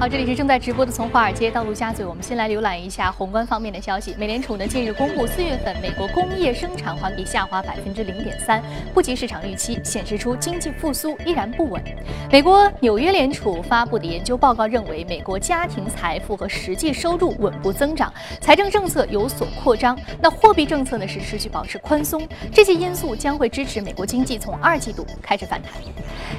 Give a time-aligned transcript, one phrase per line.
[0.00, 4.14] 好，这里是正在直播的从华尔街到陆家嘴，我们先来浏览一下宏观方面的消息。
[4.18, 8.60] 美联储呢近日公布四月份美国工业生产环比下滑百分之零点三，
[8.92, 11.82] 不及市场预期，显示出经济复苏依然不稳。
[12.30, 25.72] 美国纽约联储发布的研究报告认为，美国家庭财富和实际收入稳步增长，财政政策有所扩张，那货币政策呢是持续保持宽松，这些因素将会支持美国经济从二季度开始反弹。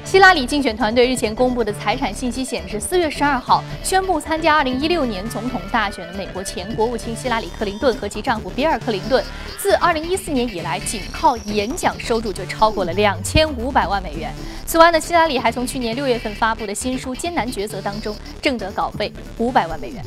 [0.04, 3.45] 希拉里竞选团队日前公布的财产信息显示，四月十二号
[3.82, 9.22] 宣布参加二零一六年总统大选的美国前国务卿希拉里·克林顿和其丈夫比尔·克林顿，
[9.58, 14.32] 自二零一四年以来，仅靠演讲收入就超过了两千五百万美元。
[14.66, 20.04] 此外呢，希拉里还从去年六月份发布的新书《艰难抉择》当中挣得稿费五百万美元。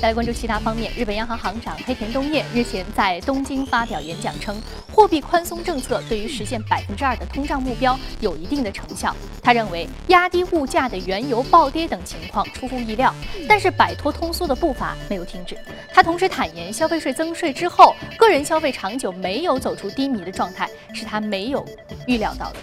[0.00, 4.60] 来关注其他方面，日本央行行长黑田东彦日前在东京发表演讲称，
[4.92, 9.16] 货币宽松政策对于实现百分之二的通胀目标有一定的成效。
[9.42, 13.12] 他认为，压低物价的原油暴跌等情况出乎意料，
[13.48, 15.56] 但是摆脱通缩的步伐没有停止。
[15.92, 21.64] 他同时坦言，消费税增税之后，个人消费长久没有走出低迷的状态，是他没有
[22.06, 22.56] 预料到的。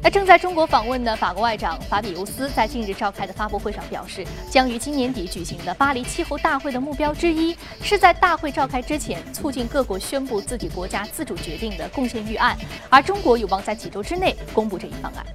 [0.00, 12.57] 那正在中国访问的法国外长法比尤斯在近日召开的发布会上表示，将于今年底举行的巴黎气候大会的目标之一，是在大会召开之前促进各国宣布自己国家自主决定的贡献预案，
[12.89, 15.25] 而中国有望在几周之内公布这一方案。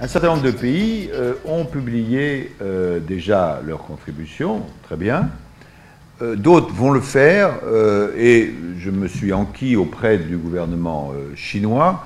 [0.00, 1.10] Un certain nombre de pays
[1.44, 2.50] ont publié
[3.06, 5.28] déjà leur contribution, très bien.
[6.20, 7.50] D'autres vont le faire
[8.16, 12.04] et je me suis enquis auprès du gouvernement chinois.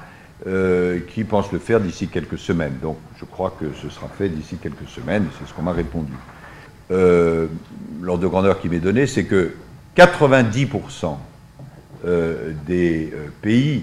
[1.09, 2.79] qui pense le faire d'ici quelques semaines.
[2.83, 6.13] Donc je crois que ce sera fait d'ici quelques semaines, c'est ce qu'on m'a répondu.
[6.91, 9.55] L'ordre de grandeur qui m'est donné, c'est que
[9.97, 11.17] 90%
[12.67, 13.83] des pays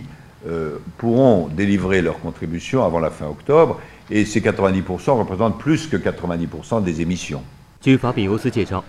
[0.98, 6.84] pourront délivrer leur contribution avant la fin octobre, et ces 90% représentent plus que 90%
[6.84, 7.42] des émissions.
[7.82, 8.84] 据法比尤斯介绍，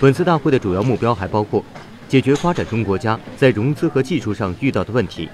[0.00, 1.62] 本次大会的主要目标还包括
[2.08, 5.28] 解决发展中国家在融资和技术上遇到的问题。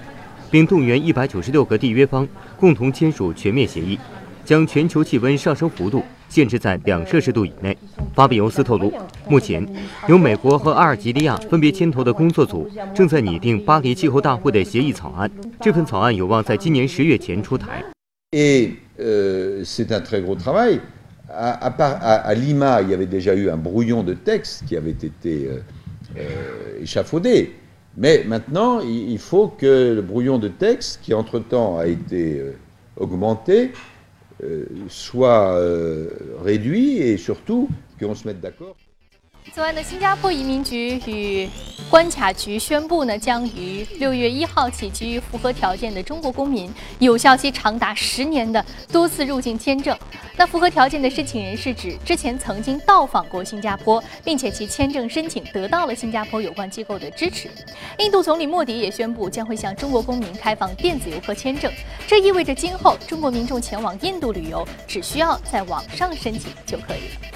[0.51, 2.25] 并动员一百九十六个缔约方
[2.57, 3.99] 共同签署全面协议，
[4.45, 7.76] 将全球气温上升幅度 限制在两摄氏度以内。
[8.14, 8.90] 巴比尤斯透露，
[9.28, 9.66] 目前
[10.08, 15.30] 由美国和阿尔及利亚分别牵头的工作组正在拟定巴黎气候大会的协议草案，
[15.60, 17.84] 这份草案有望在今年十月前出台。
[34.88, 35.56] Soit
[36.38, 38.76] réduit et surtout qu'on se mette d'accord.
[39.52, 41.48] 此外呢，新加坡移民局与
[41.90, 49.96] 关卡局宣布呢，将于六月一号起给予符合条件的中国公民有效期长达十年的多次入境签证。
[50.36, 57.50] 那符合条件的申请人是指之前曾经到访过新加坡，并且其签证申请得到了新加坡有关机构的支持。
[57.98, 61.72] 印度总理莫迪也宣布将会向中国公民开放电子游客签证，
[62.06, 67.30] 这意味着今后中国民众前往印度旅游只需要在网上申请就可以了。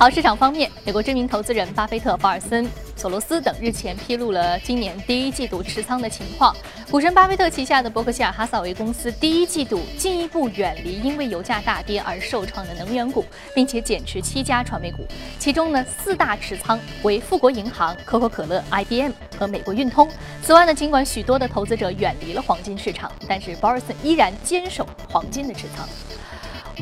[0.00, 2.66] 好，市场方面，美国知名投资人巴菲特、鲍尔森、
[2.96, 6.56] 索罗斯等日前披露了今年第一季度持仓的情况。
[6.90, 13.22] 股神巴菲特旗下的伯克希尔哈萨韦公司第一季度进一步远离因为油价大跌而受创的能源股，
[13.54, 15.06] 并且减持七家传媒股，
[15.38, 20.08] 其中呢四大持仓为富国银行、可口可乐、IBM 和美国运通。
[20.42, 25.86] 此外呢，尽管许多的投资者远离了黄金市场，但是鲍尔森依然坚守黄金的持仓。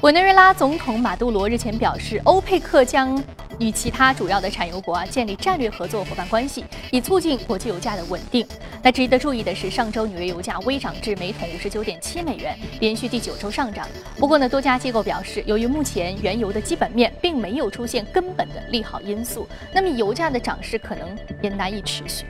[0.03, 3.21] 委内瑞拉总统马杜罗日前表示，欧佩克将
[3.59, 8.47] 与其他主要的产油国啊建立战略合作伙伴关系，以促进国际油价的稳定。
[8.83, 13.87] 那值得注意的是，上周纽约油价微涨至每桶五十九点七美元，连续第九周上涨。
[14.17, 22.25] 不过呢，多家机构表示，由于目前原油的基本面并没有出现根本的利好因素，那么油价的涨势可能也难以持续。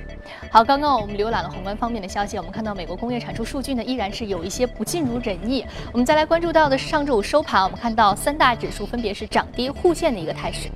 [0.51, 5.65] 好，刚刚我们浏览了宏观方面的消息，我们看到美国工业产出数据呢依然是有一些不尽如人意。
[5.93, 10.69] 我们再来关注到的是上周五收盘，我们看到三大指数分别是涨跌互现的一个态势。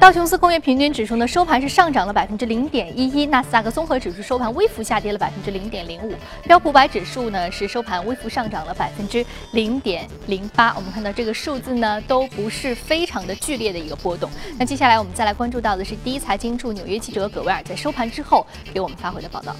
[0.00, 6.14] 道琼斯工业平均指数呢收盘是上涨了百分之零点一一，纳斯达克综合指数收盘微幅下跌了百分之零点零五，
[6.44, 10.74] 标普百指数呢是收盘微幅上涨了百分之零点零八。
[10.74, 14.30] 我们看到这个数字呢都不是非常的剧烈的一个波动。
[14.58, 19.54] 那接下来我们再来关注到的是第一财经驻纽约记者葛维尔在收盘之后给我们发回的报道。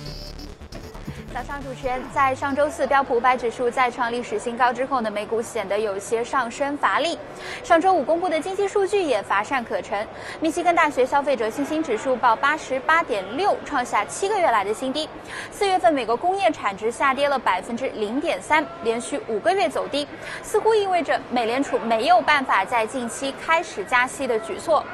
[1.33, 7.17] 早上，主持人，在上周四标普五百指数再创历史新高之后呢，美股显得有些上升乏力。
[7.63, 10.05] 上周五公布的经济数据也乏善可陈。
[10.41, 15.09] 密西根大学消费者信心指数报八十八点六，创下七个月来的新低。
[15.53, 20.09] 四月份美国工业产值下跌了百分之零点三，连续五个月走低，
[20.43, 24.85] 似乎意味着美联储没有办法在近期开始加息的举措。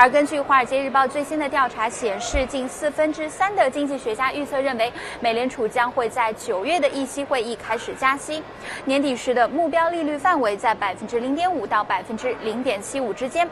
[0.00, 8.42] 而根据《华尔街日报》最新的调查显示，近四分之三的经济学家预测认为，美联储将会在九月的议息会议开始加息，
[8.86, 13.46] 年底时的目标利率范围在百分之零点五到百分之零点七五之间。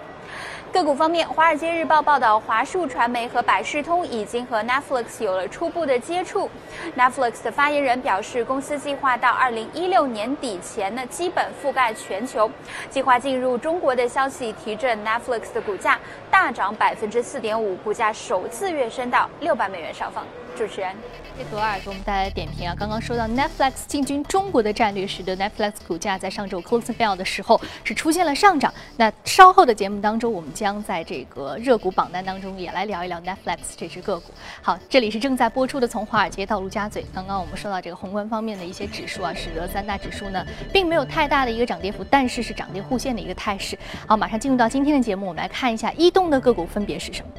[0.70, 6.48] 个股方面，《华尔街日报》报道，华数传媒和百视通已经和 Netflix 有了初步的接触。
[6.96, 12.50] Netflix 的发言人表示，公司计划到二零一六年底前呢，基本覆盖全球。
[12.90, 15.98] 计划进入中国的消息提振 Netflix 的股价
[16.30, 20.24] 大涨百分之四点五，股价首次跃升到六百美元上方。
[20.58, 20.92] 主持人，
[21.36, 22.74] 谢左耳给我们带来点评啊。
[22.76, 28.74] 刚刚说到 Netflix 进军中国的战略，使得 Netflix 股价在上周 closing bell 的时候是出现了上涨。
[28.96, 34.32] 那稍后的节目当中，我们将在这个热股榜单当中也来聊一聊 Netflix 这只个股。
[34.60, 37.02] 好，这里是正在播出的《从华尔街到陆家嘴》。
[37.14, 43.78] 刚刚我们说到这个宏观方面的一些指数啊，使得三大指数呢并没有太大的一个涨跌幅，但是是涨跌互现的一个态势。
[44.08, 47.30] 好，马上进入到今天的节目，我们来看一下异动的个股分别是什么。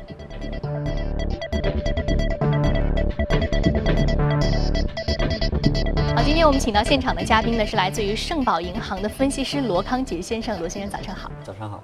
[6.39, 11.30] 天我们请到现场的嘉宾呢是来自于盛宝银行的分析师罗康杰先生，罗先生早上好。
[11.44, 11.83] 早上好。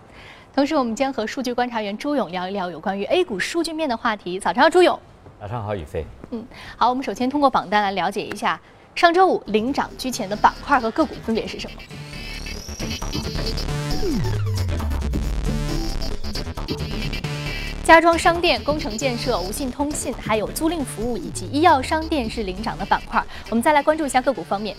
[0.54, 4.40] 同时，我们将和数据观察员朱勇聊一聊有关于 A 股数据面的话题。
[4.40, 4.98] 早上好，朱勇。
[5.42, 6.06] 早上好，宇飞。
[6.32, 6.48] 嗯，
[6.78, 8.58] 好，我们首先通过榜单来了解一下
[8.96, 11.78] 上周五领涨居前的板块和个股分别是什么。
[17.86, 23.24] 家装商店、工程建设、无线通信，还有租赁服务以及医药商店是领涨的板块。
[23.48, 24.76] 我们再来关注一下个股方面。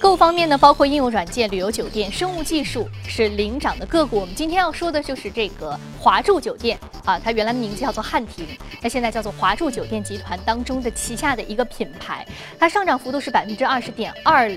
[0.00, 4.18] 个股方面呢，包括应用软件、旅游酒店、生物技术是领涨的个股。
[4.18, 8.44] 我们今天要说的就是这个华住酒店啊，它原来的名字叫做汉庭，
[8.82, 12.26] 那现在叫做华住酒店集团当中的旗下的一个品牌，
[12.58, 14.50] 它上涨幅度是百分之二十点二。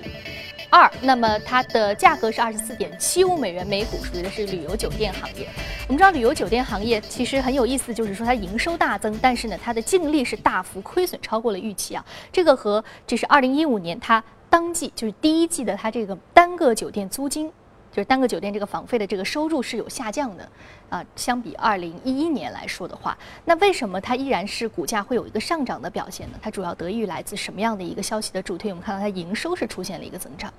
[0.74, 5.48] 二，那么它的价格是二十四点七五美元每股，属于的是旅游酒店行业。
[5.88, 12.04] 我们知道旅游酒店行业其实很有意思，就是说它营收大增，但是呢，它的净利是大幅亏损，超过了预期啊。
[12.32, 17.52] 这个和这是二零一五年它当季就是第一季的它这个单个酒店租金。
[17.94, 20.50] 就是单个酒店这个房费的这个收入是有下降的，
[20.90, 26.40] 啊，相比二零一一年来说的话，那为什么它依然是股价会有一个上涨的表现呢？
[26.42, 28.72] 它主要得益于来自什么样的一个消息的助推？
[28.72, 30.52] 我们看到它营收是出现了一个增长。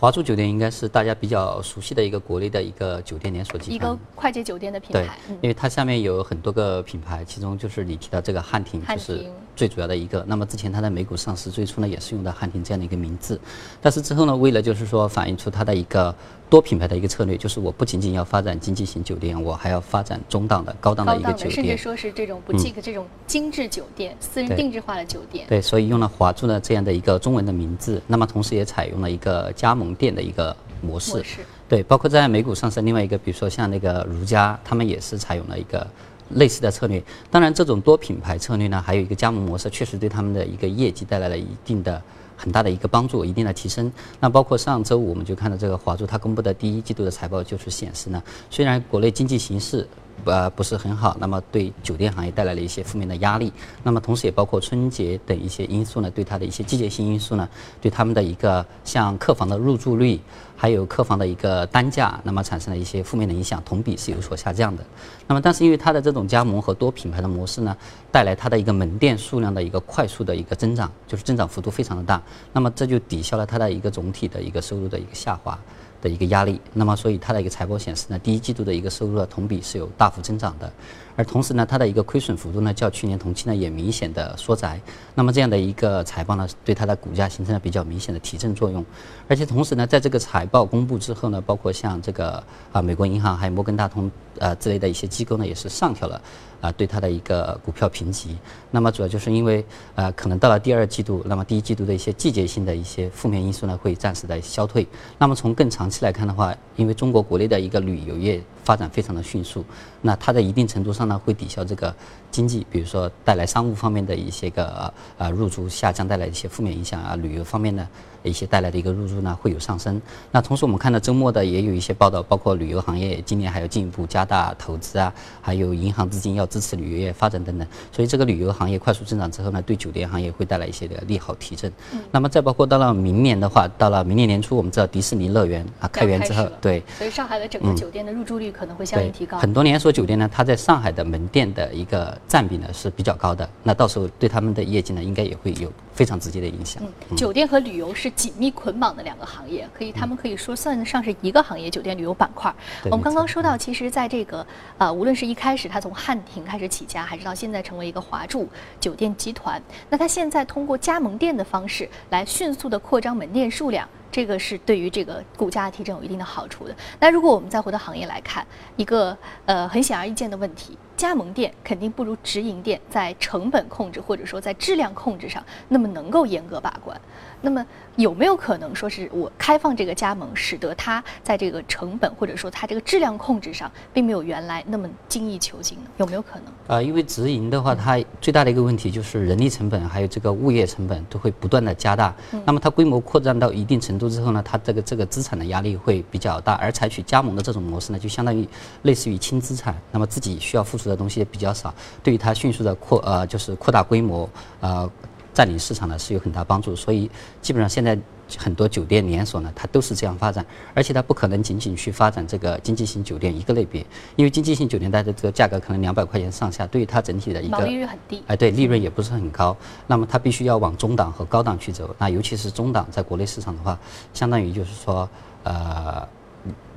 [0.00, 5.06] 华住酒店应该是大家比较熟悉的一个国内的一个酒店连锁集团，一个快捷酒店的品牌。
[5.28, 10.24] 对，因为它下面有很多个品牌，其中就是你提到这个汉庭，就是最主要的一个。
[10.26, 13.38] 那么之前它在美股上市，最初呢也是用的汉庭这样的一个名字，
[13.82, 16.14] 但是之后呢，为了就是说反映出它的一个。
[16.50, 25.46] 多品牌的一个策略，就是我不仅仅要发展经济型酒店，我还要发展中档的、高档的一个酒店，甚至说是这种不 o 这种精致酒店、私人定制化的酒店。
[25.48, 31.12] 对，所以用了华住的这样的一个中文的名字，那么同时也采用了一个加盟店的一个模式。
[31.12, 31.38] 模式。
[31.68, 35.86] 对，包括在美股上市另外一个，比如说像那个如家，他们也是采用了一个
[36.30, 37.00] 类似的策略。
[37.30, 42.02] 当然，这种多品牌策略呢，还有一个加盟模式，确实对他们的一个业绩带来了一定的。
[42.40, 43.92] 很大的一个帮助，一定的提升。
[44.18, 49.86] 那包括上周五我们就看到这个华住它公布的第一季度的财报，就是显示呢，虽然国内经济形势
[50.24, 53.52] 呃不是很好，那么对酒店行业带来了一些负面的压力。
[53.82, 57.48] 那么同时也包括春节等一些因素呢，对它的一些季节性因素呢，
[57.80, 60.20] 对他们的一个像客房的入住率。
[60.60, 64.84] 还有客房的一个单价，那么产生了一些负面的影响，同比是有所下降的。
[65.26, 67.74] 那么，但是因为它的这种加盟和多品牌的模式呢，
[68.12, 72.20] 带来它的一个门店数量的一个快速的一个增长，就是增长幅度非常的大。
[72.52, 75.58] 那么这就抵消了它的一个总体的一个收入的一个下滑。
[76.00, 80.72] 的一个压力，那么所以它的一个财报显示呢，第一季度的一个收入啊同比是有大幅增长的，
[81.20, 84.80] 而同时呢，它的一个亏损幅度呢较去年同期呢也明显的缩窄，
[85.14, 88.82] 那么这样的一个财报呢，对它的股价形成了比较明显的提振作用，
[89.28, 96.18] 而且同时呢，在这个财报公布之后呢，包括像这个啊美国银行还有摩根大通呃之类的一些机构呢，也是上调了。
[96.60, 98.36] 啊，对它的一个股票评级，
[98.70, 104.86] 那么主要就是因为，呃，可能到了第二季度，那么第一季度的一些季节性的一些负面因素呢，会暂时的消退。
[105.16, 108.42] 那么从更长期来看的话，因为中国国内的一个旅游业。
[108.70, 109.64] 发展非常的迅速。
[110.00, 111.92] 那它在一定程度上呢，会抵消这个
[112.30, 117.84] 经济，比如说带来商务方面的一些个呃入驻下降带来一些负面影响啊，旅游方面呢。
[118.22, 119.98] 一些带来的一个入驻呢会有上升。
[120.30, 125.10] 那同时我们看到周末的也有一些报道，包括旅游行业今年还要进一步加大投资啊，
[125.40, 127.66] 还有银行资金要支持旅游业发展等等。
[127.90, 131.72] 所以这个旅游行业快速增长之后呢，对酒店行业会带来一些的利好提振。
[132.10, 139.38] 那么再包括到了明年的话，到了明年年初，我们知道迪士尼乐园啊开园之后，对，所以上海的整个酒店的入住率可能会相应提高。
[139.38, 146.82] 很多连锁酒店呢，它在上海的门店的一个占比呢是比较高的，那到时候对他们的业绩呢，应该也会有非常直接的影响。
[147.08, 148.90] 嗯，酒店和旅游是紧密捆绑。
[148.90, 152.52] 的两个行业，可以，他们可以说算得上是一个行业，酒店旅游板块。
[152.86, 154.44] 我们刚刚说到，其实在这个
[154.78, 158.48] 呃，无论是一开始它从汉庭开始起家，还是到现在成为一个华住
[158.80, 166.74] 酒店集团，那它现在通过加盟店的方式来迅速的扩张门店数量，这个是对于这个股价提振有一定的好处的。
[166.98, 177.00] 那如果我们再回到行业来看，一个呃很显而易见的问题，加盟店肯定不如直营店在成本控制或者说在质量控制上那么能够严格把关。
[177.40, 177.64] 那么
[177.96, 185.84] 有没有可能说是我开放这个加盟，使得它在这个成本或者说它这个质量控制上，并没有原来那么精益求精呢？
[185.96, 186.76] 有没有可能？
[186.76, 192.14] 啊，因为直营的话，它最大的一个问题就是人力成本还有这个物业成本都会不断的加大。
[192.44, 196.52] 那么它规模扩张到一定程度之后呢，它这个这个资产的压力会比较大。
[196.56, 198.46] 而采取加盟的这种模式呢，就相当于
[198.82, 204.28] 类似于轻资产，那么自己需要付出的东西也比较少，对于它迅速的扩呃就是扩大规模
[204.60, 204.90] 呃。
[205.32, 207.08] 占领市场呢是有很大帮助，所以
[207.40, 207.96] 基本上现在
[208.36, 210.44] 很多酒店连锁呢，它都是这样发展，
[210.74, 213.80] 而且它不可能仅仅去发展这个经济型酒店一个类别，
[214.16, 219.56] 因为经济型酒店它的这个价格可能两百块钱上下，对于它整体的一个毛利率很低，哎，对，利润也不是很高，
[219.86, 223.78] 那么它必须要往中档和高档去走，那尤其是中档，在国内市场的话，
[224.12, 225.08] 相当于就是说，
[225.44, 226.06] 呃。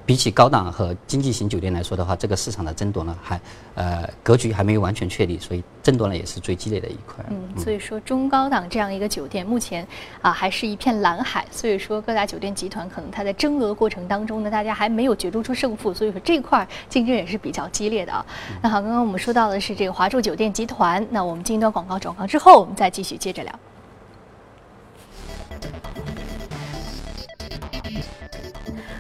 [0.06, 3.40] 比起高档和经济型酒店来说的话，这个市场的争夺呢，还
[3.76, 7.24] 呃格局还没有完全确立，所以争夺呢也是最激烈的一块。
[7.30, 9.88] 嗯，所以说中高档这样一个酒店，目前
[10.22, 11.46] 啊还是一片蓝海。
[11.52, 18.26] 所以说各大酒店集团可能它在争夺的过程当中呢，大家还没有决出出胜负，所以说这块竞争也是比较激烈的啊。
[18.62, 23.60] 那好，刚刚我们说到的是这个华住酒店集团，那我们进一段广告转告之后，我们再继续接着聊。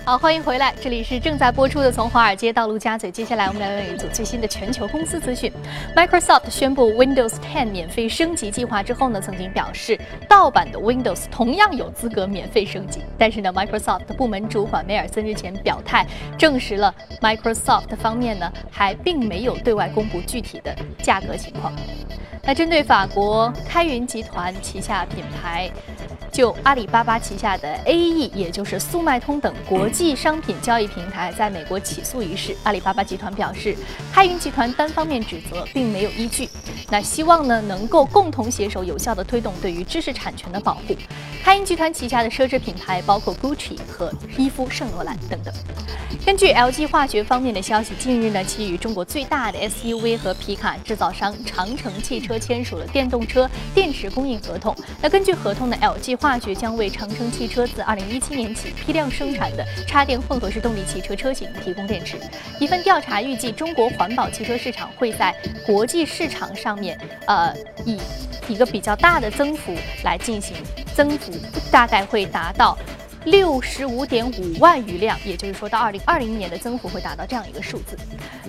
[0.05, 3.09] 好，欢迎回来，这里是正在播出的《从华尔街到陆家嘴》。
[3.11, 5.49] 接下来我们来了解一组最新的全球公司资讯。
[5.95, 12.99] Microsoft 宣布 Windows 10免费升级计划之后呢，曾经表示盗版的 Windows 同样有资格免费升级。
[13.17, 16.05] 但是呢，Microsoft 部门主管梅尔森日前表态，
[16.37, 21.73] 证实了 Microsoft 方面呢还并没有对外公布具体的价格情况。
[22.43, 25.71] 那针对法国开云集团旗下品牌。
[26.33, 33.77] 就阿里巴巴旗下的 AE，也就是速卖通等国际商品交易平台在美国起诉一事，阿里巴巴集团表示，
[34.11, 36.49] 开云集团单方面指责并没有依据。
[36.89, 40.95] 那希望呢能够共同携手，有效的推动对于知识产权的保护。
[41.43, 45.53] 开云集团旗下的奢侈品牌包括 Gucci 和伊夫圣罗兰等等。
[46.25, 54.73] 根据 LG 化学方面的消息，近日呢，其与中国最大的 SUV 和皮卡制造商长城汽车签署了电动车电池供应合同。
[55.01, 62.15] 那根据合同呢，LG 化学将为长城汽车自2017年起批量生产的插电混合式动力汽车车型提供电池。
[62.61, 67.53] 一份调查预计，中国环保汽车市场会在国际市场上面，呃，
[67.85, 67.99] 以
[68.47, 69.75] 一个比较大的增幅
[70.05, 70.55] 来进行
[70.95, 71.33] 增幅，
[71.69, 72.77] 大概会达到。
[73.25, 77.97] 六十五点五万余辆，也就是说到二零二零年的增幅会达到这样一个数字。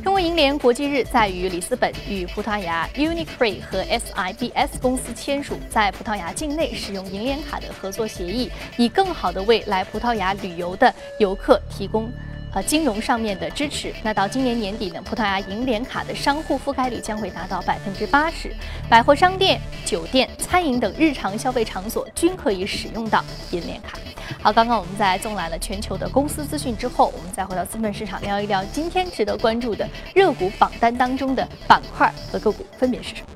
[0.04, 12.12] 中国银联国际日在于里斯本与葡萄牙 Unicre 和 SIBS 公司签署在葡萄牙境内使用银联卡的合作协议，以更好的为来葡萄牙旅游的游客提供。
[12.54, 18.54] 呃，金融上面的支持，那到今年年底呢，葡萄牙银联卡的商户覆盖率将会达到百分之八十，
[18.88, 23.98] 百货商店、酒店、餐饮等日常消费场所均可以使用到银联卡。
[24.40, 33.28] 好，刚刚我们在纵览了全球的公司资讯之后，我们再回到资本市场聊一聊今天值得关注的热股榜单当中的板块和个股分别是什么。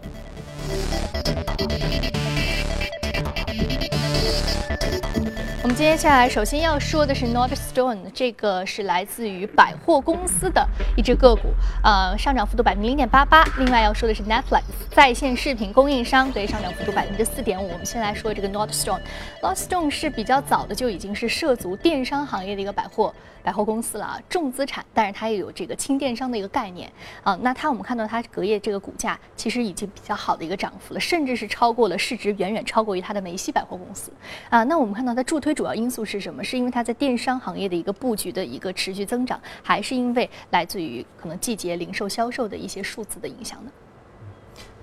[5.68, 11.48] 我们接下来首先要说的是 Nordstrom，这个是来自于百货公司的一只个股，
[11.84, 13.44] 呃，上涨幅度百分之零点八八。
[13.58, 17.70] 另外要说的是 Netflix，在线视频供应商，对，上涨幅度百分之四点五。
[17.70, 23.14] 我们先来说这个 Nordstrom，Nordstrom 是比较早的就已经是涉足电商行业的一个百货。
[23.48, 27.34] 百货公司了啊，重资产，但是它也有这个轻电商的一个概念啊。
[27.40, 34.12] 那它我们看到它隔夜这个股价其实已经比较好的一个涨幅了，甚至是超过了市值远远超过于它的梅西百货公司
[34.50, 34.62] 啊。
[34.64, 36.44] 那我们看到它助推主要因素是什么？
[36.44, 43.70] 是因为它在电商行业的一个布局的一个持续增长，还是因为来自于可能季节零售销售的一些数字的影响呢？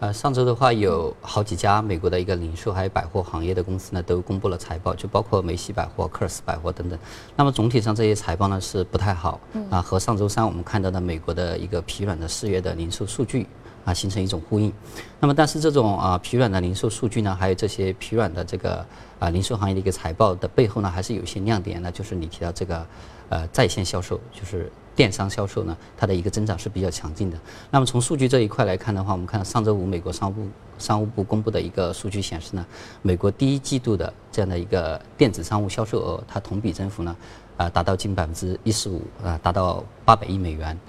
[0.02, 7.00] 呃，上周的话，有好几家美国的一个零售还有百货行业的公司呢，都公布了财报，就包括梅西百货、科尔斯百货等等。
[7.34, 13.48] 那么总体上这些财报呢是不太好，啊，和上周三我们看到的美国的一个疲软的四月的零售数据
[13.86, 14.72] 啊形成一种呼应。
[15.18, 18.86] 那么，但是这种啊疲软的零售数据呢，还有这些疲软的这个
[19.18, 22.86] 啊零售行业的一个财报的背后呢，还是有一些亮点呢，就是你提到这个
[23.30, 24.72] 呃在线销售，就是。
[24.96, 27.38] 电商销售呢，它的一个增长是比较强劲的。
[27.70, 32.66] 那么从数据这一块来看的话，我们看到上周五美国商务部商务部公布的一个数据显示呢，
[33.02, 37.14] 美国第一季度的这样的一个电子商务销售额，它同比增幅呢，
[37.58, 40.80] 啊达到近百分之一十五，啊达到八百亿美元，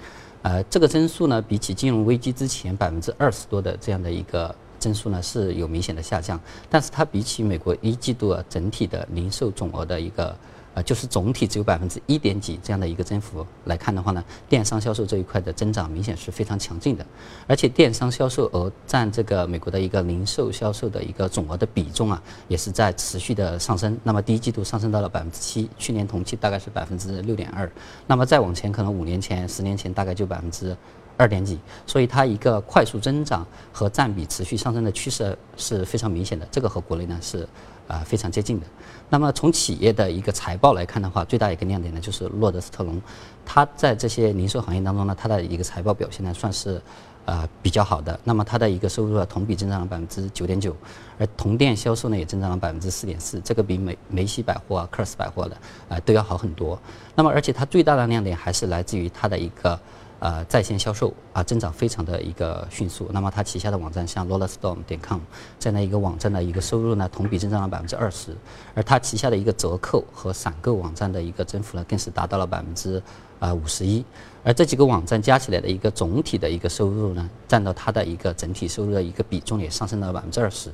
[0.41, 6.39] 呃这个增速呢，比起金融危机之前百分之二十多的这样的一个增速呢，是有明显的下降。
[6.69, 10.33] 但是它比起美国一季度啊整体的零售总额的一个。
[10.77, 17.03] 啊，就是总体只有百分之一点几这样的一个增幅来看的话呢，电商销售这一块的增长明显是非常强劲的，
[17.47, 23.97] 而且电商销售额占这个美国的一个零售销售的一个总额的比重啊，也是在持续的上升。
[24.03, 27.67] 那么第一季度上升到了百分之七，去年同期大概是百分之六点二，
[28.05, 30.77] 那么再往前可能五年前、十年前大概就百分之
[31.17, 31.57] 二点几，
[31.87, 33.43] 所以它一个快速增长
[33.73, 37.49] 和占比持续上升的趋势是非常明显的，这个和国内呢是
[37.87, 38.65] 啊非常接近的。
[39.09, 43.01] 那么从企业的一个财报来看的话，最大一个亮点呢就是洛德斯特隆，
[43.45, 46.81] 它在这些零售行业当中呢，它的一个财报表现呢算是，
[47.25, 48.19] 呃比较好的。
[48.23, 50.75] 那么它的一个收入啊同比增长了百分之九点九，
[51.17, 56.77] 而同店销售呢也增长了百分之四点四，这个比梅梅西百货啊、科尔斯百货的啊都要好很多。
[57.15, 59.79] 那么而且它最大的亮点还是来自于它的一个。
[60.19, 63.07] 呃，在线销售啊，增长非常的一个迅速。
[63.11, 65.19] 那么它旗下的网站像 rollerstone 点 com
[65.59, 68.35] 这样的一个网站的一个收入呢，同比增长了百分之二十。
[68.73, 73.01] 而它旗下的一个折扣和闪购网站的一个增幅呢，更是达到了百分之
[73.39, 74.03] 啊五十一。
[74.43, 80.71] 而这几个网站加起来的一个总体的一个收入呢，占到它的一个整体收入的一个比重也上升到了百分之二十。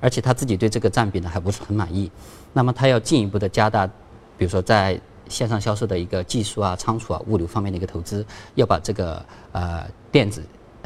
[0.00, 2.10] 而且他自己对这个占比呢还不是很满意。
[2.52, 3.86] 那么他要进一步的加大，
[4.38, 10.42] 比如说在线上销售的一个技术啊、仓储啊、物流方面的一个投资，要把这个呃电子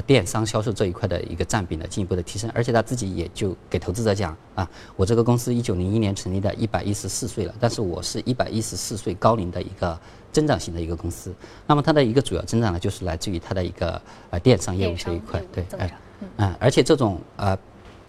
[0.07, 9.99] 电商销售这一块的一个占比呢进一步的提升，而且他自己也就给投资者讲啊，我这个公司一九零一年成立的，一百一十四岁了，但是我是一百一十四岁高龄的一个
[10.33, 11.35] 增长型的一个公司。
[11.67, 15.99] 那么它的一个主要增长呢，就是来自于它的一个呃电商业务这一块，对，哎，
[16.37, 17.59] 嗯，而且这种呃。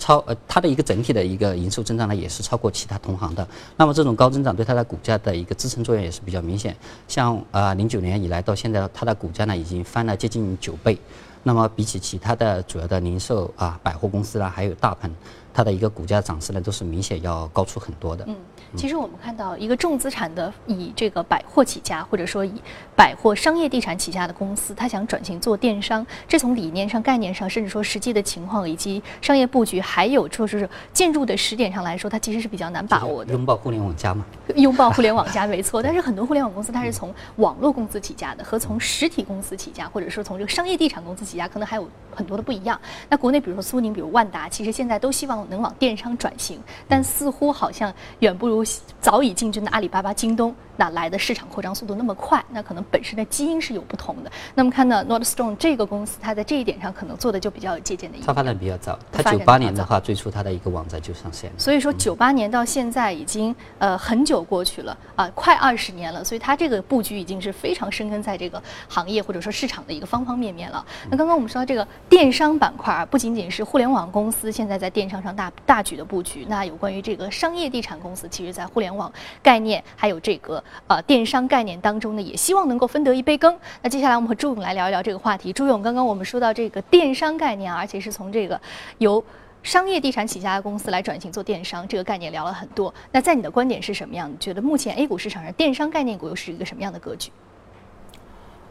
[0.01, 3.47] 超呃，它的一个整体的一个营收增长呢，也是超过其他同行的。
[3.77, 6.75] 那么这种高增长对它的股价的一个支撑作用也是比较明显。
[7.07, 10.97] 像啊，零九年以来到现在，它的股价呢已经翻了接近九倍。
[11.43, 15.11] 那么比起其他的主要的零售啊百货公司啦，还有大盘，
[15.53, 18.25] 它的一个股价涨势呢，都是明显要高出很多的。
[18.27, 18.35] 嗯。
[18.75, 22.53] 其实我们看到一个重资产的以这个百货起家，或者说以
[22.95, 33.33] 百货商业地产起家的公司，它想转型做电商，这从理念上、概念上，甚至说实际的情况以及商业布局，还有就是进入的时点上来说，它其实是比较难把握的。
[33.33, 34.25] 拥抱互联网加嘛？
[34.55, 42.79] 拥抱互联网加 没错，但是很多互联网公司它是从网络公司起家的，和从实体公司起家，或者说从这个商业地产公司起家，可能还有很多的不一样。
[43.09, 46.57] 那国内比如说苏宁，比如万达，其实现在都希望能往电商转型，
[46.87, 48.60] 但似乎好像远不如。
[48.99, 50.55] 早已进军的阿里巴巴、京东。
[50.81, 52.43] 哪来的市场扩张速度那么快？
[52.49, 54.31] 那可能本身的基因是有不同的。
[54.55, 58.23] 那么看到 Nordstrom 这个公司，它在这一点上可能做的就比较有借鉴的意义。
[58.25, 61.55] 它发展比较早，它九八年的话，最初它的一个网站就上线了。
[61.59, 66.23] 所以说九八年到现在已经呃很久过去了啊，快二十年了。
[66.23, 70.83] 所以它这个布局已经是非常深根在这个行业或者说市场的一个方方面面了。
[71.11, 79.11] 那刚刚我们说到这个电商板块啊，不仅仅是互联网公司现在在电商上大大举的布局，那有关于这个商业地产公司，其实在互联网
[79.43, 81.41] 概念还有这个呃电商。
[81.51, 83.57] 概念当中呢，也希望能够分得一杯羹。
[83.81, 85.51] 那接下来我们和朱勇来聊一聊这个话题。
[85.51, 88.57] 朱勇，刚刚我们说到这个电商概念，而且是从这个
[88.99, 89.21] 由
[89.63, 92.93] 商业地产起家的公司来转型做电商这个概念聊了很多。
[93.11, 94.31] 那在你的观点是什么样？
[94.31, 97.31] 你觉得目前 A 股市场上电商概念股又是一个什么样的格局？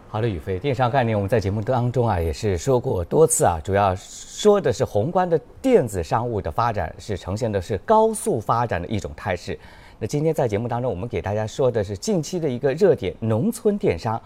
[0.09, 9.59] 好的，宇飞，电商概念我们在节目当中啊也是说过多次啊，主要说的是宏观的电子商务的发展是呈现的是高速发展的一种态势。
[10.03, 14.19] 那今天在节目当中，我们给大家说的是近期的一个热点——农村电商。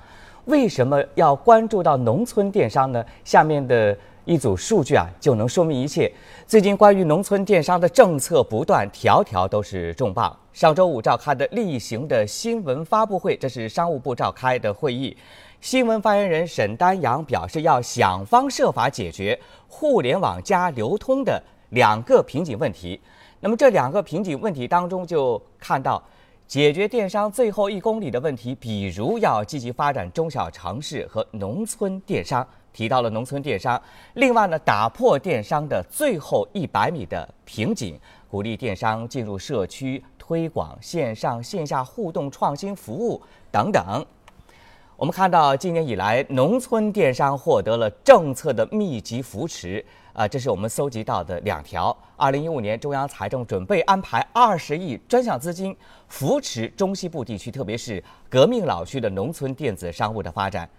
[0.44, 3.04] 为什么要关注到农村电商呢？
[3.24, 6.08] 下面的一组数据啊，就能说明一切。
[6.46, 10.32] 最近关于农村电商的政策不断，条条都是重磅。
[10.52, 15.16] 上周五召开的例行的新闻发布会，这是商务部召开的会议。
[15.60, 23.00] 新闻发言人沈丹阳表示，要想方设法解决互联网加流通的两个瓶颈问题。
[23.44, 26.02] 那么这两个瓶颈问题当中，就看到
[26.46, 32.46] 解决电商最后一公里的问题，比如要积极发展中小城市和农村电商。
[32.72, 33.80] 提到了农村电商，
[34.14, 43.20] 另外呢，打破电商的最后一百米的瓶颈，鼓励电商进入社区推广线上线下互动创新服务
[43.52, 44.02] 等等。
[44.96, 51.94] 我们看到今年以来，农村电商获得了政策的密集扶持啊，这是我们搜集到的两条。
[52.16, 60.70] 二零一五年，中央财政准备安排二十亿专项资金扶持中西部地区，特别是革命老区的农村电子商务的发展。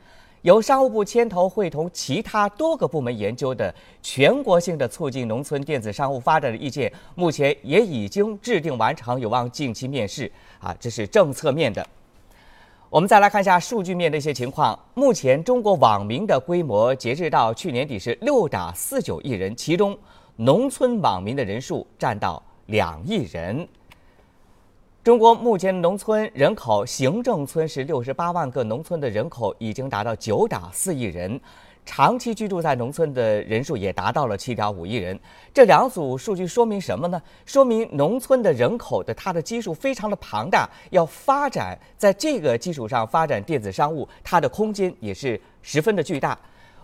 [0.44, 10.32] 由商务部牵头，会同其他多个部门研究的全国性的促进农村电子商务发展的意见，目前也已经制定完成，有望近期面世。
[10.60, 11.86] 啊，这是政策面的。
[12.96, 14.80] 我们再来看一下数据面的一些情况。
[14.94, 20.00] 目前，中国网民的规模截至到去年底是六点四九亿人，其中
[20.38, 23.68] 农村网民的人数占到两亿人。
[25.04, 31.38] 中国目前农村人口行政村是六十八万个，农村的人口已经达到九点四亿人，
[31.86, 35.18] 长期居住在农村的人数也达到了七点五亿人。
[35.54, 37.22] 这两组数据说明什么呢？
[37.46, 46.38] 说明农村的人口的它的基数非常的庞大，要发展在这个基础上发展电子商务，它的空间也是十分的巨大。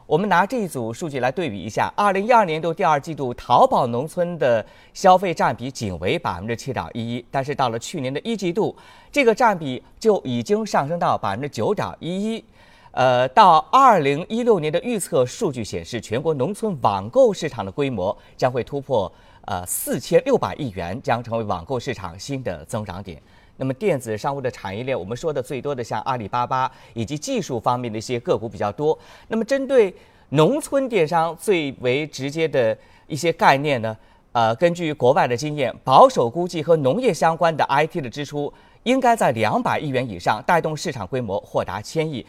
[0.08, 8.76] 我们拿这一组数据来对比一下，二零一二年度第二季度，淘宝农村的消费占比仅为百分之七点一一，但是到了去年的一季度，
[9.10, 12.44] 这个占比就已经上升到百分之九点一一。
[12.92, 19.10] 呃，到二零一六年的预测数据显示，全国农村网购市场的规模将会突破
[19.46, 23.22] 呃四千六百亿元，将成为网购市场新的增长点。
[23.56, 28.98] 那么电子商务的产业链，我们说的最多的像阿里巴巴以及技术方面的一些个股比较多。
[29.30, 29.94] 那么针对
[30.30, 32.78] 农村电商最为直接的
[33.08, 33.96] 一些概念呢，
[34.34, 38.52] 呃，根据国外的经验，保守估计和农业相关的 IT 的支出
[38.84, 42.26] 应该在两百亿元以上，带动市场规模或达千亿。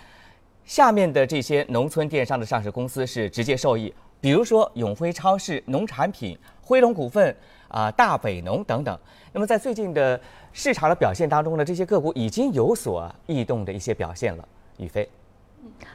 [0.65, 7.35] 下面的这些农村电商的上市公司是直接受益，比如说永辉超市、农产品、辉龙股份。
[7.73, 8.99] 啊，大北农等等。
[9.33, 10.21] 那么在最近的
[10.53, 14.47] 市场的表现当中呢，这些个股已经有所异动的一些表现了。
[14.77, 15.09] 宇飞，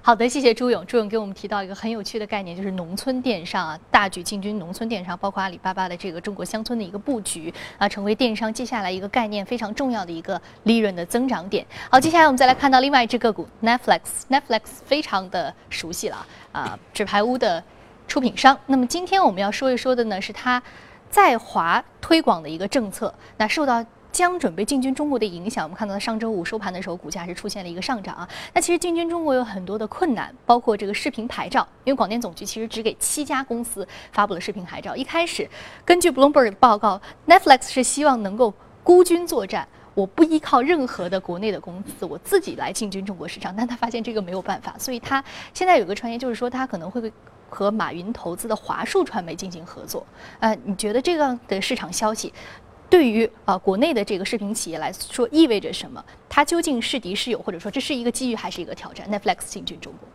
[0.02, 0.86] 好的，谢谢朱勇。
[0.86, 11.65] 朱勇给我们提到一个很有趣的概念，就是农村电商啊，大举进军农村电商，包括阿里巴巴的这个中国乡村的一个布局啊，成为电商接下来一个概念非常重要的一个利润的增长点。
[11.89, 17.63] 好，接下来我们再来看到另外一只个股 Netflix，Netflix 非常的熟悉了啊，纸牌屋的
[18.08, 18.58] 出品商。
[18.67, 20.62] 那么今天我们要说一说的呢，是它。
[21.10, 28.28] 在华推广的一个政策，那受到将准备进军中国的影响，我们看到上周五收盘的时候，股价是出现了一个上涨啊。
[28.54, 34.96] 那其实进军中国有很多的困难，包括这个视频牌照，因为广电总局其实只给七家公司发布了视频牌照。
[34.96, 35.50] 一开始，
[35.86, 43.56] 根据 Bloomberg 的报告，Netflix 是希望能够孤军作战，我不依靠任何的国内的公司，我自己来进军中国市场。
[43.56, 47.12] 但他发现这个没有办法，所以他现在有个传言，就是说他可能会。
[47.50, 50.06] 和马云投资的华数传媒进行合作，
[50.41, 52.34] 呃，你觉得这样的市场消息，
[52.89, 56.04] 对于呃国内的这个视频企业来说意味着什么？
[56.30, 60.08] 它究竟是敌是友，或者说这是一个机遇还是一个挑战？Netflix 进军中国。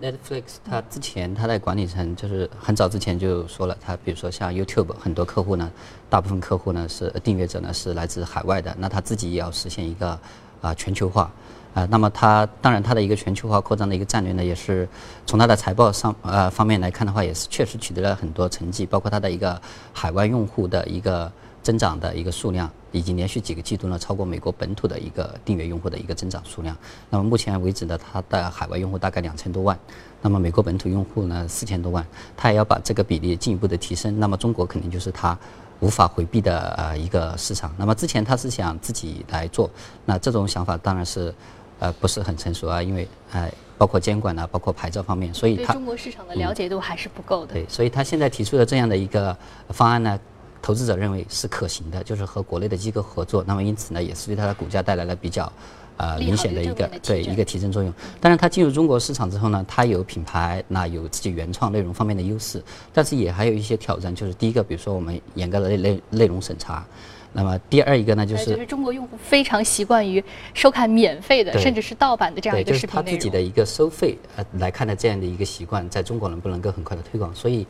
[0.00, 5.70] ，Netflix 它之前它在管理层就是很早之前就说了，它比如说像 YouTube 很多客户呢，
[6.08, 10.18] 大部分客户呢是订阅者呢是来自海外的，那它自己也要实现一个
[10.60, 11.30] 啊全球化。
[11.72, 14.88] 啊，那么它当然它的一个全球化扩张的一个战略呢，也是
[15.24, 19.60] 从它的财报上呃方面来看的话，也是确实取得了很多成绩，包括它的一个
[19.92, 21.30] 海外用户的一个
[21.62, 26.76] 增长的一个数量，已经连续几个季度呢超过美国本土的一个订阅用户的一个增长数量。
[27.08, 29.78] 那么目前为止呢，它的海外用户大概两千多万，
[30.22, 34.18] 那么美国本土用户呢四千多万，它也要把这个比例进一步的提升。
[34.18, 35.38] 那么中国肯定就是它
[35.80, 37.74] 无法回避的呃一个市场。
[37.78, 39.70] 那么之前他是想自己来做，
[40.04, 41.34] 那这种想法当然是。
[41.80, 47.54] 呃，不是很成熟啊，因为呃，包括监管啊，包括牌照方面，所以他中国市场的了解度还是不够的。
[47.54, 49.34] 对，所以他现在提出的这样的一个
[49.70, 50.20] 方案呢，
[50.62, 55.50] 投资者认为是可行的，就是和国内的机构合作，那么因此呢，也是对它的股价带来了比较
[55.96, 57.92] 呃明显的一个对一个提升作用。
[58.20, 66.84] 当然，它进入中国市场之后呢，它有品牌，那有自己原创内容方面的优势，但是也还有一些挑战，就是第一个，比如说我们严格的内内内容审查。
[67.32, 73.04] 那么第二一个呢，就是中国用户非常习惯于收看免费的，甚至是盗版的这样一个视频内容。
[73.04, 77.34] 他自己的一个收费呃来看的这样的一个习惯，在中国能不能够很快的推广？
[77.34, 77.66] 所以。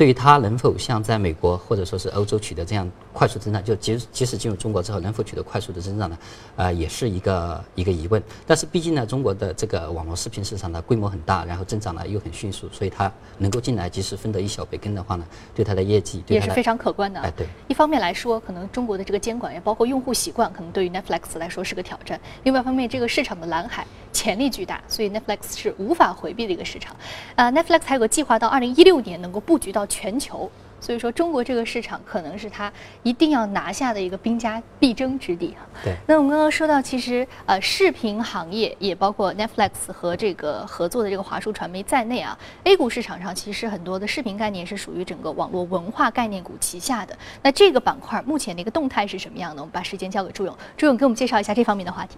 [0.00, 6.18] 对于它能否像在美国或者说是欧洲取得这样快速增长，就即即使进入中国之后能否取得快速的增长呢？
[6.56, 8.22] 呃，也是一个一个疑问。
[8.46, 17.20] 但是毕竟呢，中国的这个网络视频市场呢规模很大，然后增长呢又很迅速，所以它能够进来及时分得一小杯羹的话呢，对它的业绩也是非常可观的。
[17.20, 17.46] 哎，对。
[17.68, 26.96] 一方面来说，可能中国的这个监管也包括用户习惯，可能对于 Netflix 来说是个挑战；另外一方面，这个市场的蓝海潜力巨大，所以 Netflix 是无法回避的一个市场。
[27.34, 30.50] 呃，Netflix 还有个计划到二零一六年能够布局到全球。
[30.82, 32.72] 所以说，中国这个市场可能是它
[33.02, 35.66] 一定要拿下的一个兵家必争之地哈。
[35.84, 35.94] 对。
[36.06, 42.38] 那我们刚刚说到，其实呃，视频行业也包括 Netflix 和这个合作的这个华数传媒在内啊。
[42.64, 47.14] A 股市场上其实很多的视频概念是属于整个网络文化概念股旗下的。
[47.42, 49.60] 那这个板块目前的一个动态是什么样的？
[49.60, 52.16] 我们把时间交给朱勇，朱勇给我们介绍一下这方面的话题。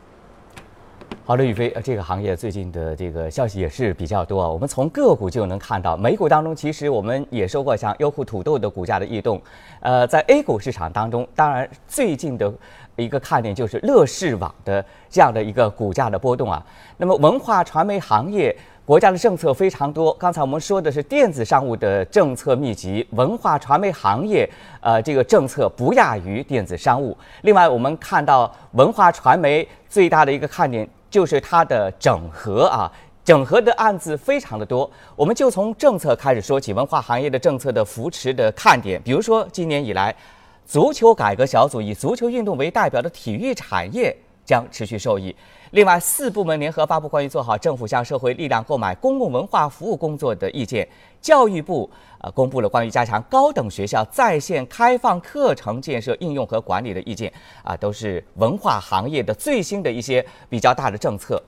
[1.24, 4.48] 好的，宇飞，这个行业最近的这个消息也是比较多啊。
[4.48, 9.40] 我们从个股就能看到，美股当中其实我们也说过，像优酷土豆的股价的异动。
[9.78, 12.52] 呃，在 A 股市场当中，当然最近的
[12.96, 16.60] 一个看点就是乐视网的这样的一个股价的波动啊。
[16.96, 18.54] 那么文化传媒行业
[18.84, 27.16] 国家的政策非常多，刚才我们说的是电子商务的政策密集，文化传媒行业呃这个政策不亚于电子商务。
[27.42, 30.86] 另外，我们看到文化传媒最大的一个看点。
[31.12, 32.90] 就是它的整合啊，
[33.22, 34.90] 整合的案子非常的多。
[35.14, 40.12] 我们就从政策开始说起，文化行业的政策的扶持的看点，比如说今年以来，
[40.64, 45.34] 足球改革小组以足球运动为代表的体育产业将持续受益。
[45.72, 50.86] 另外，四部门联合发布关于做好政府向社会力量购买公共文化服务工作的意见。
[51.20, 61.42] 教育部呃公布了关于加强高等学校在线开放课程建设应用和管理的意见啊，都是文化行业的最新的一些比较大的政策。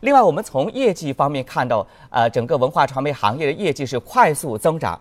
[0.00, 5.00] 另外，我们从业绩方面看到，呃，整个文化传媒行业的业绩是快速增长，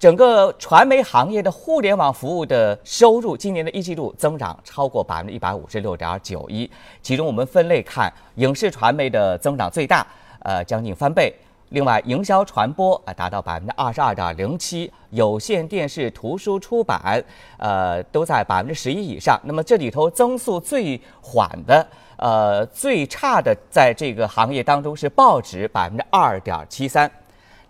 [0.00, 6.68] 整个传媒行业的互联网服务的收入今年的一季度增长超过百分之一百五十六点九一，
[7.02, 10.06] 其中我们分类看，影视传媒的增长最大，
[10.38, 11.30] 呃，将近翻倍。
[11.68, 17.22] 另外，营销传播啊达到百分之二十二点零七，有线电视、图书出版，
[17.58, 19.38] 呃，都在百分之十一以上。
[19.44, 21.86] 那么这里头增速最缓的，
[22.16, 27.10] 呃，最差的，在这个行业当中是报纸，百分之二点七三。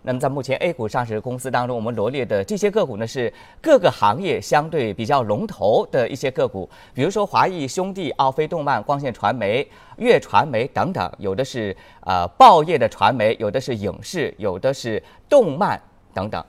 [0.03, 15.79] 那么在目前 A 股上市公司当中，我们罗列的这些个股呢，是各个行业相对比较龙头的一些个股，比如说华谊兄弟、奥飞动漫、光线传媒、粤传媒等等，有的是呃报业的传媒，有的是影视，有的是动漫
[16.13, 16.43] 等等。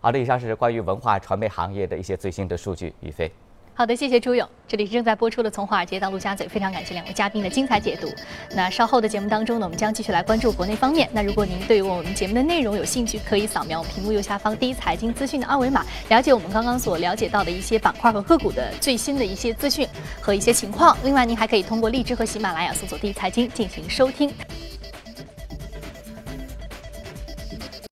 [0.00, 3.32] 好的，以上是关于文化传媒行业的一些最新的数据，宇飞。
[3.76, 4.48] 好的，谢谢朱勇。
[4.68, 8.08] 这里是正在播出的《从华尔街到陆家嘴》，非常感谢两位嘉宾的精彩解读。
[8.54, 11.08] 那稍后的节目当中呢，我们将继续来关注国内方面。
[11.12, 19.88] 那如果您对于我们节目的内容有兴趣，可以扫描屏幕右下方第一财经资讯的二维码，了解我们刚刚所了解到的一些板块和个股的最新的一些资讯
[20.20, 20.96] 和一些情况。
[21.02, 24.32] 另外，您还可以通过荔枝和喜马拉雅搜索“第一财经”进行收听。